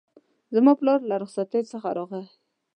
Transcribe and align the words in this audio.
زما 0.55 0.73
پلار 0.79 0.99
له 1.09 1.15
رخصتی 1.23 1.61
څخه 1.71 1.89
راغی 1.97 2.25